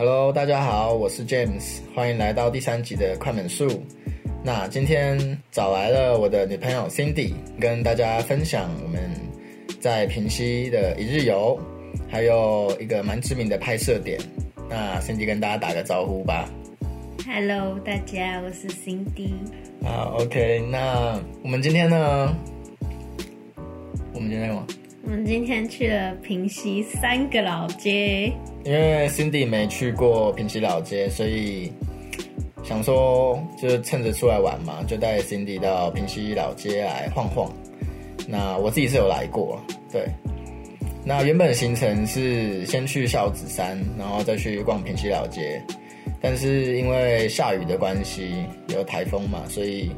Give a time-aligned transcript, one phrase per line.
[0.00, 3.82] Hello，大家好，我是 James，欢迎来到第三集的快门术。
[4.44, 5.18] 那今天
[5.50, 9.10] 找来了我的女朋友 Cindy，跟大家分享我们
[9.80, 11.58] 在平西的一日游，
[12.08, 14.20] 还有一个蛮知名的拍摄点。
[14.70, 16.48] 那 Cindy 跟大家打个招呼吧。
[17.26, 19.32] Hello，大家，我是 Cindy。
[19.84, 22.36] 啊，OK，那我们今天呢？
[24.14, 24.64] 我们今天干嘛？
[25.08, 28.30] 我们今天去了平溪三个老街，
[28.62, 31.72] 因为 Cindy 没去过平溪老街，所以
[32.62, 37.50] 想说就是趁着出来玩嘛，就带 Cindy 到平溪老街来晃晃。
[38.28, 39.58] 那我自己是有来过，
[39.90, 40.06] 对。
[41.06, 45.58] 那原本行程是先去孝子山，然后再去逛平溪老街，
[46.20, 48.44] 但是因为下雨的关系，
[48.74, 49.90] 有台风嘛，所以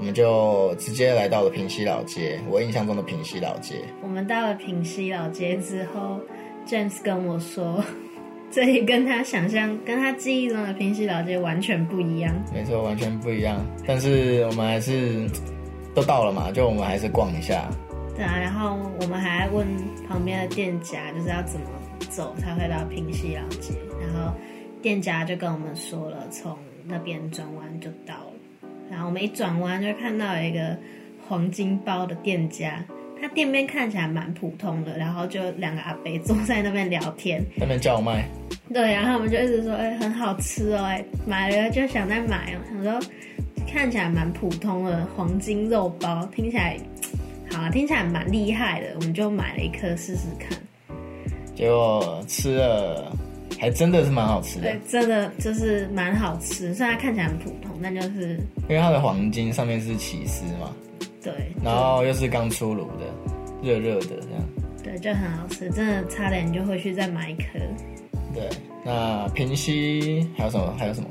[0.00, 2.40] 我们就直接来到了平西老街。
[2.48, 6.18] 我印象中的平西老街，我们到了平西老街之后
[6.66, 7.84] ，James 跟我说，
[8.50, 12.34] 这里跟他想象、跟他记忆中的平西老街完全不一样。
[12.50, 13.60] 没错，完全不一样。
[13.86, 15.28] 但是我们还是
[15.94, 17.68] 都到了嘛，就我们还是逛一下。
[18.16, 19.66] 对啊，然后我们还问
[20.08, 21.66] 旁边的店家，就是要怎么
[22.08, 24.32] 走才会到平西老街，然后
[24.80, 28.29] 店家就跟我们说了，从那边转弯就到了。
[28.90, 30.76] 然后我们一转弯就看到有一个
[31.28, 32.84] 黄金包的店家，
[33.20, 38.28] 他店面看起来蛮普通的，然后就两个阿伯坐在那边聊天，那边叫卖，
[38.72, 43.08] 对，然后我们就一直说，哎、很好吃哦，哎，买了就想再买哦，想说
[43.68, 46.76] 看起来蛮普通的黄金肉包，听起来
[47.52, 50.58] 好啊，听起来蛮厉害的，我们就买了一颗试试看。
[51.54, 53.16] 结果吃了，
[53.60, 60.74] 还真的是蛮好吃的对，，真的就是蛮好吃，虽然它看起来很普通，但就是因为它的黄金上面是起司嘛，
[61.22, 63.04] 对，然后又是刚出炉的，
[63.62, 64.42] 热热的这样。
[64.82, 67.58] 对，就很好吃，真的差点就回去再买一颗。
[68.34, 68.48] 对，
[68.82, 70.74] 那平西还有什么？
[70.78, 71.08] 还有什么？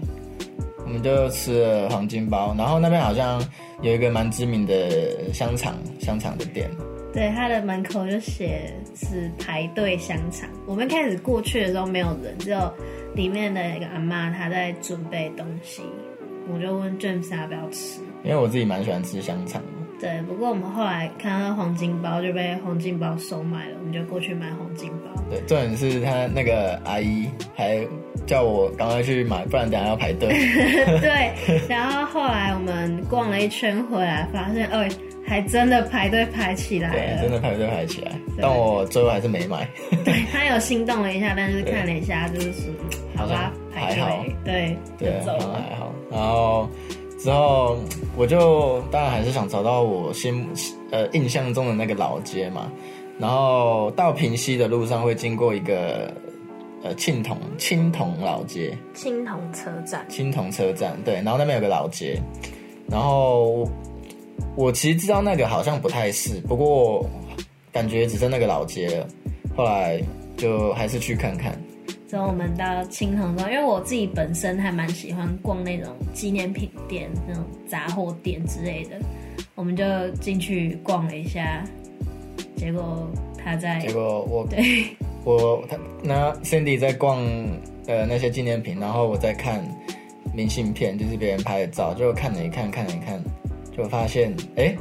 [0.84, 3.40] 我们就吃了黄金包，然后那边好像
[3.84, 6.68] 有一个蛮知名的香肠香肠的店，
[7.14, 10.48] 对，它的门口就写是排队香肠。
[10.66, 12.72] 我们开始过去的时候没有人，只有
[13.16, 15.82] 里面的一个阿妈她在准备东西。
[16.52, 18.00] 我就问 James 要不要吃。
[18.24, 19.68] 因为我自己蛮喜欢吃香肠的。
[20.00, 25.22] 对，不过我们后来看到黄金包就被黄金包收买了，我们就过去买黄金包。
[25.30, 27.86] 对，重点是他那个阿姨还
[28.26, 30.30] 叫我赶快去买，不然等下要排队。
[31.02, 34.90] 对，然后后来我们逛了一圈回来，发现，哎、
[35.30, 37.22] 还真的排队排起来对，了。
[37.22, 39.70] 真的排队排起来，但我最后还是没买。
[40.04, 42.74] 对他有心动了一下，但是看了一下，就是
[43.16, 45.44] 好吧，排还好队，对，对，就走了。
[45.44, 45.94] 好还好。
[46.10, 46.68] 然后
[47.20, 47.78] 之后
[48.18, 50.50] 我就当然还是想找到我心
[50.90, 52.72] 呃印象中的那个老街嘛。
[53.20, 56.12] 然后到平西的路上会经过一个
[56.82, 62.20] 呃青铜青铜老街，青铜车站，青铜车站对，然后那边有个老街，
[62.90, 63.70] 然后
[64.56, 67.08] 我其实知道那个好像不太是，不过
[67.72, 69.08] 感觉只剩那个老街了。
[69.56, 70.02] 后来
[70.38, 71.60] 就还是去看看。
[72.08, 79.00] 之后我们到青藤庄，因为我自己本身还蛮喜欢逛那种纪念品店、那种杂货店之类的，
[79.54, 81.64] 我们就进去逛了一下，
[82.56, 83.08] 结果
[83.38, 84.86] 他在结果我对
[85.24, 87.20] 我他那 Cindy 在逛
[87.86, 89.64] 呃那些纪念品，然后我在看
[90.34, 93.24] 明信片，就是别人拍的照，就看了一看，看了一看，
[93.82, 94.78] 就发现哎、诶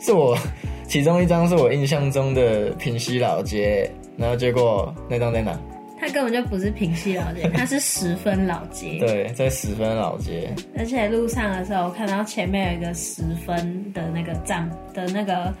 [0.00, 0.38] 是我
[0.86, 5.58] 其中一张是我印象中的平西老街，然后结果那张在哪？
[6.00, 8.98] 它根本就不是平西老街，它是十分老街。
[9.00, 10.54] 对，在十分老街。
[10.78, 15.52] 而且路上的时候，我看到前面有一个十分的那个站的那个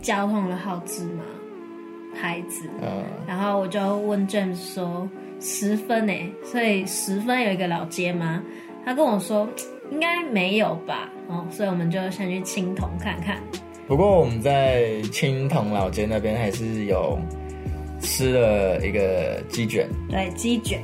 [0.00, 1.22] 交通的号志嘛
[2.18, 5.06] 牌子，嗯，然后我就问 James 说
[5.40, 8.42] 十分诶，所以十分有一个老街吗？
[8.82, 9.46] 他跟我说
[9.90, 13.38] 应该没有吧，哦，所以我们就先去青铜看看。
[13.86, 17.18] 不过我们在青铜老街那边还是有
[18.00, 20.82] 吃了一个鸡卷，对，鸡卷，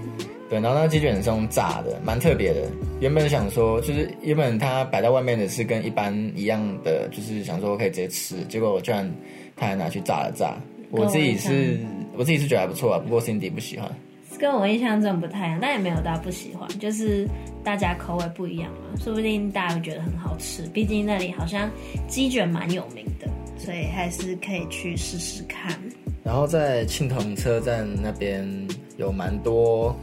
[0.49, 2.69] 对，然后那鸡卷是用炸的，蛮特别的。
[3.01, 9.11] 原本想说，就是原本它摆在外面的是跟一般一样的，就是想说可以直接吃，结果我居然
[9.57, 10.57] 他还拿去炸了炸。
[10.91, 11.79] 我自己是
[12.17, 13.91] 我自己是觉得还不错啊，不过 Cindy 不喜欢。
[14.41, 17.29] 跟我印象中不太一样，但也没有到不喜欢，就是
[17.63, 20.63] 大家口味不一样嘛，说不定大家会觉得很好吃。
[20.73, 21.71] 毕竟那里好像
[22.09, 23.29] 鸡卷蛮有名的，
[23.59, 25.79] 所以还是可以去试试看。
[26.25, 28.49] 然后在青铜车站那边
[28.97, 29.95] 有蛮多，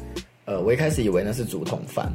[0.45, 2.07] 呃，我一开始以为那是竹筒饭，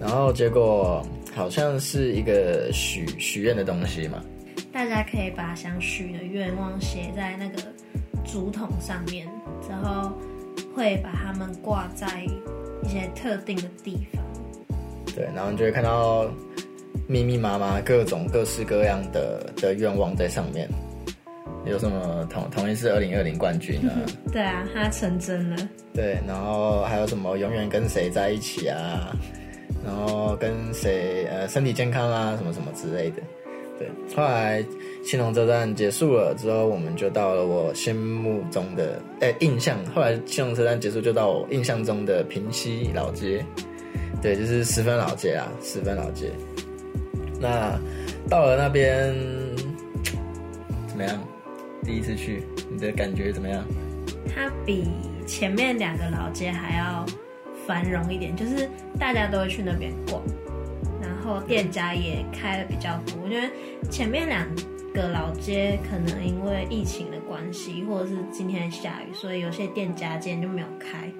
[0.00, 1.04] 然后结果
[1.34, 4.24] 好像是一个许许愿的东西嘛。
[4.72, 7.62] 大家可以把想许的愿望写在那个
[8.24, 9.26] 竹筒上面，
[9.60, 10.12] 之后
[10.78, 12.06] 会把它们挂在
[12.84, 14.22] 一些特定的地方。
[15.12, 16.30] 对，然后你就会看到
[17.08, 20.68] 密密麻麻各种各式各样的的愿望在上面。
[21.66, 23.92] 有什么同同一是二零二零冠军啊？
[24.32, 25.56] 对啊，他成真了。
[25.92, 29.12] 对，然后还有什么永远跟谁在一起啊？
[29.84, 33.16] 然后跟谁呃身体健康啊，什么什么之类的。
[33.78, 34.64] 对，后来
[35.04, 39.78] 青龙车站结束了之后，我们就到了我心目中的哎印象。
[39.94, 43.44] 后来青龙车站结束，就到我印象中的平西老街。
[44.20, 46.32] 对，就是十分老街啊，十分老街。
[47.40, 47.78] 那
[48.28, 49.14] 到了那边
[50.88, 51.16] 怎么样？
[51.84, 53.64] 第一次去，你的感觉怎么样？
[54.34, 54.88] 它比
[55.24, 57.06] 前面两个老街还要
[57.64, 60.20] 繁荣一点，就是大家都会去那边逛，
[61.28, 63.14] 后店家也开的比较多。
[63.22, 63.48] 我觉得
[63.90, 64.48] 前面两
[64.94, 71.10] 个老街可能因为疫情的关系，或者是今天下雨，所以有些店家今天就没有开。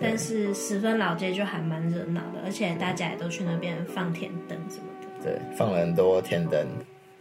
[0.00, 5.08] 但是十分老街就还蛮热闹的，而且大家也都去那边放天灯什么的。
[5.24, 6.66] 对，放了很多天灯。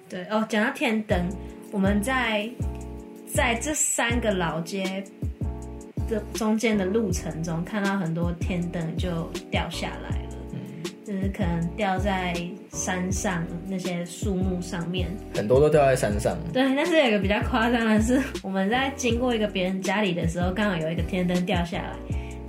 [0.07, 1.27] 对哦，讲到天灯，
[1.71, 2.47] 我们在
[3.25, 5.03] 在这三个老街
[6.07, 10.26] 的中间的路程中，看到很多天灯就掉下来了。
[10.87, 12.33] 嗯，就是可能掉在
[12.69, 16.37] 山上那些树木上面，很多都掉在山上。
[16.53, 21.93] 对，但是有一个比较夸张的是，我们在经过一个别人家里的时候，刚好有一个天灯掉下来。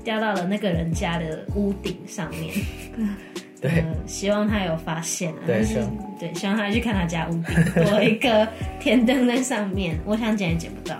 [0.04, 2.54] 掉到了那个人家的屋顶上面，
[3.60, 5.62] 对，希望他有发现，对，
[6.18, 8.48] 对，希望他去看他家屋顶多一个
[8.80, 10.96] 天灯在上面，我想捡也捡不到，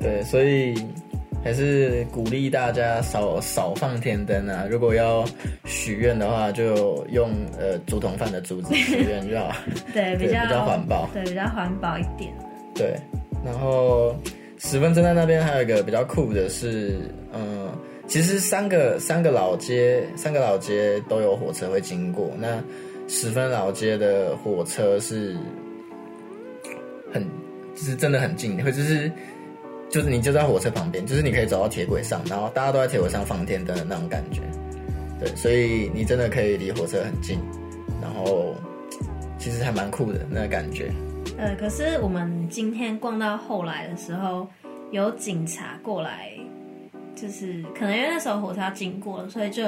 [0.00, 0.74] 对，所以
[1.48, 5.24] 还是鼓励大家少少放天灯啊，如果要
[5.64, 9.50] 许愿的话，就用呃竹筒饭的竹子许愿就好，
[9.94, 12.30] 对，比较比较环保，对，比较环保一点，
[12.74, 12.94] 对，
[13.42, 14.14] 然后
[14.58, 16.98] 十分正在那边还有一个比较酷的是，
[17.32, 17.68] 嗯。
[18.06, 22.30] 其实三个三个老街，三个老街都有火车会经过。
[22.38, 22.58] 那
[23.06, 25.36] 十分老街的火车是
[27.12, 27.22] 很，
[27.74, 29.12] 就是真的很近，会就是
[29.90, 34.40] 就是你就在火车旁边，就是你可以走到铁轨上，然后大家都在铁轨上放天灯的那种感觉。
[35.18, 37.38] 对，所以你真的可以离火车很近，
[38.00, 38.54] 然后
[39.38, 40.92] 其实还蛮酷的那个感觉。
[41.36, 44.46] 呃，可是我们今天逛到后来的时候，
[44.90, 46.32] 有警察过来。
[47.16, 49.64] 就是可能因为那时候火车要经过了，所以就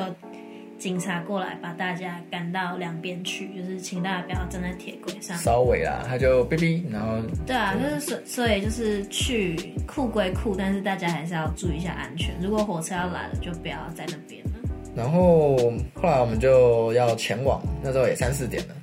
[0.81, 5.37] 警察过来把大家赶到两边去，就是请大家不要站在铁轨上。
[5.37, 12.35] 稍微啦，他就哔哔，然后对啊，就是所所以就是去酷归酷，但是大家还是要注意一下安全。
[12.41, 14.53] 如果火车要来了，就不要在那边了。
[14.97, 15.55] 然后
[15.95, 18.75] 后来我们就要前往，那时候也三四点了，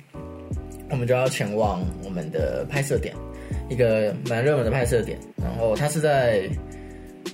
[0.90, 3.12] 我们就要前往我们的拍摄点，
[3.68, 5.18] 一个蛮热门的拍摄点。
[5.36, 6.48] 然后他是在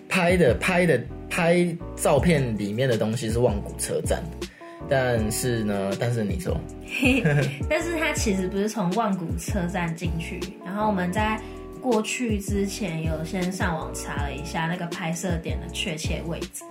[0.09, 0.99] 拍的拍的。
[1.31, 1.67] 拍
[1.97, 4.23] 照片里面的东西是望古车站，
[4.89, 6.57] 但是呢，但是你说，
[7.69, 11.41] 但是它其实不是从望古车站进去，然后我们在
[11.81, 16.65] 过去之前有先上网查了一下那个拍摄点的确切位置，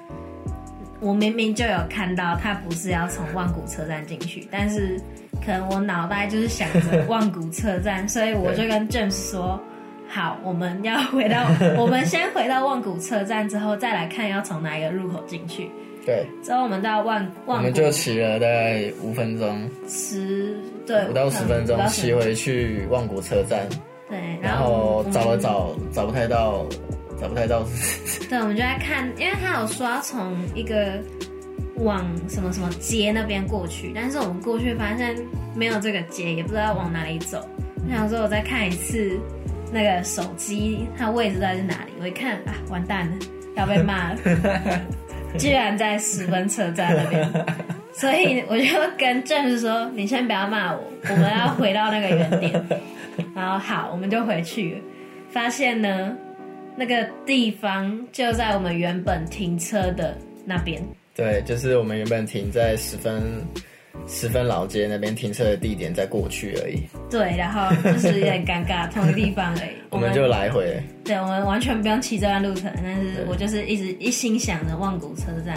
[1.00, 5.00] 我明明就有看到他不是要从望古车站进去，但是
[5.46, 9.60] 可能我脑袋就是想着望古车站，所以我就跟 James 说。
[10.06, 11.44] 好，我们要回到，
[11.76, 15.72] 我们先回到万古车站之后，再来看要从哪一个入口进去。
[16.06, 23.68] 对，之后我们到万万，我们就骑了大概五分钟，十对五到十分钟骑回去万古车站。
[24.10, 26.66] 对，然后找了找，找不太到，
[27.20, 27.66] 找不太到。
[28.30, 31.00] 对，我们就在看，因为他有说要从一个
[31.78, 35.16] 往什么什么街那边过去，但是我们过去发现
[35.56, 37.48] 没有这个街，也不知道往哪里走。
[37.86, 39.20] 我想说，我再看一次。
[39.76, 41.94] 那个手机它位置到底是哪里？
[42.00, 43.18] 我一看啊，完蛋了，
[43.56, 44.20] 要被骂了，
[45.40, 47.46] 居然在十分车站那边，
[47.94, 48.66] 所以我就
[48.98, 52.66] 跟郑师说：“你先不要骂我，我们要回到那个原点。
[53.36, 54.82] ”然后好，我们就回去，
[55.30, 56.16] 发现呢，
[56.76, 60.82] 那个地方就在我们原本停车的那边。
[61.16, 63.22] 对，就是我们原本停在十分。
[64.08, 66.84] 十分老街那边停车的地点再过去而已。
[67.10, 69.72] 对，然后就是有点尴尬，同一个地方而已。
[69.90, 70.82] 我们就来回。
[71.04, 75.56] 对，我们完全不用骑这段路程，但是我就是一直一心想着望古车站，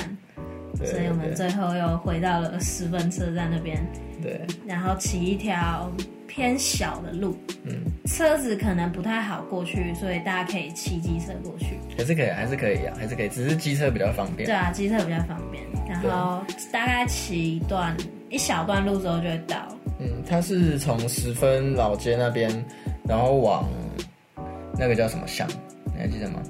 [0.77, 3.85] 所以我们最后又回到了十分车站那边。
[4.23, 4.41] 对。
[4.67, 5.91] 然后骑一条
[6.27, 7.73] 偏小的路，嗯，
[8.07, 11.79] 车子可能不太好过去，所以大家可以骑机车过去。
[11.97, 14.47] 还是可以，还是可以啊，还是可以，只是机车比较方便。
[14.47, 15.65] 对啊，机车比较方便。
[15.89, 17.97] 然后大概骑一段。
[18.37, 19.57] 一小段路之后就会到。
[19.99, 22.51] 嗯，它是从十分老街那边，
[23.09, 23.67] 然后往
[24.79, 25.49] 那个叫什么巷？
[25.87, 26.43] 你还记得吗？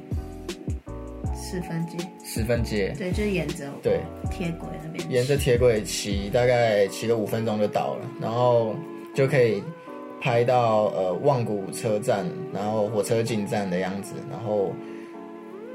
[1.36, 4.00] 十分街，十分街，对，就是沿着对，
[4.32, 8.74] 铁轨那边，沿着铁轨骑，大概骑个五分钟就到了，然后
[9.14, 9.62] 就可以
[10.20, 14.72] 拍到呃望谷车站，然后火车进站的样子，然后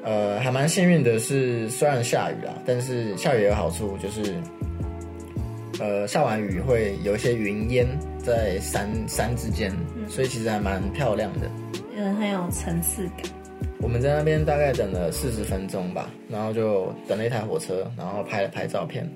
[0.03, 4.35] 呃还蛮幸运的是，虽然下雨啦，但是下雨有好处就是。
[5.79, 7.87] 呃，下完雨会有一些云烟
[8.19, 9.71] 在山山之间，
[10.07, 11.49] 所以其实还蛮漂亮的，
[11.95, 13.31] 嗯，很有层次感。
[13.79, 19.09] 我们在那边大概等了四十分钟吧，然后就等了一台火车，然后拍了拍照片。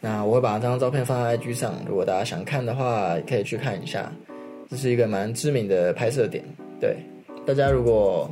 [0.00, 4.12] 那我会把这张照片放在 IG 上，如果大家想看的话，可以去看一下。
[4.70, 6.44] 这是一个蛮知名的拍摄点，
[6.80, 6.96] 对
[7.46, 8.30] 大家如果。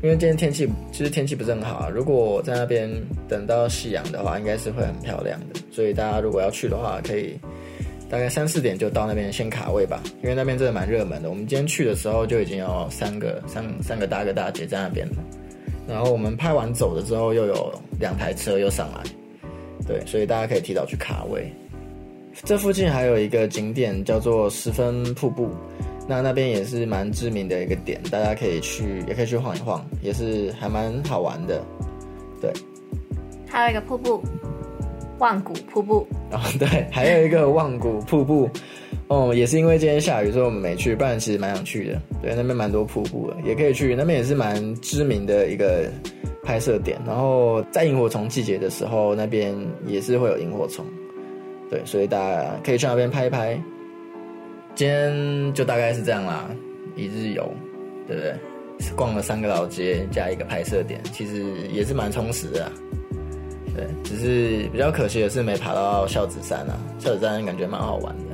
[0.00, 2.90] 因为今天天气其实天气不是很好啊，如果在那边
[3.28, 5.60] 等到夕阳的话，应该是会很漂亮的。
[5.70, 7.38] 所以大家如果要去的话，可以
[8.10, 11.30] 大概三四点就到那边先卡位吧，因为那边真的蛮热门的。
[11.30, 15.16] 我们今天去的时候就已经有三个三三个大哥大姐在那边了，
[15.88, 19.02] 然后我们拍完走了之后，又有两台车又上来，
[19.86, 21.48] 对，所以大家可以提早去卡位。
[22.44, 25.48] 这附近还有一个景点叫做十分瀑布。
[26.08, 31.62] 那那边也是蛮知名的一个点，大家可以去，也可以去晃一晃，也是还蛮好玩的。
[32.40, 32.52] 对，
[33.46, 34.22] 还有一个瀑布，
[35.18, 36.06] 望古瀑布。
[36.32, 38.50] 哦， 对，还有一个望古瀑布。
[39.08, 42.00] 哦，也是因为今天下雨，所以我们没去，不然其实蛮想去的。
[42.22, 43.94] 对，那边蛮多瀑布的，也可以去。
[43.94, 45.84] 那边也是蛮知名的一个
[46.42, 46.98] 拍摄点。
[47.06, 49.54] 然后在萤火虫季节的时候，那边
[49.86, 50.84] 也是会有萤火虫。
[51.68, 53.60] 对，所以大家可以去那边拍一拍。
[54.74, 56.48] 今天就大概是这样啦，
[56.96, 57.52] 一日游，
[58.06, 58.34] 对不对？
[58.96, 62.72] 逛了三个老街加一个拍摄点，其实也是蛮充实的。
[63.74, 66.76] 对，只是比较可惜的是没爬到孝子山啊。
[66.98, 68.24] 孝子山感觉蛮好玩的，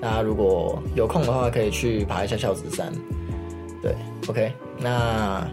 [0.00, 2.90] 大家如果有空的话可以去爬一下孝子山。
[3.82, 3.94] 对
[4.26, 5.46] ，OK，那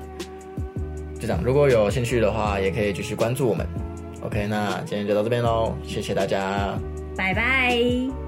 [1.19, 1.41] 就这样。
[1.43, 3.67] 如果有兴趣的话，也可以继续关注我们。
[4.21, 6.79] OK，那今天就到这边喽，谢谢大家，
[7.15, 8.26] 拜拜。